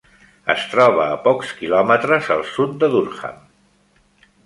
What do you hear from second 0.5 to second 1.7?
Es troba a pocs